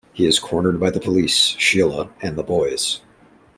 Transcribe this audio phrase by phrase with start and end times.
[0.13, 3.01] He is cornered by the police, Sheila, and the boys.